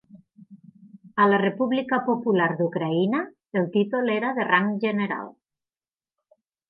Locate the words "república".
1.41-1.99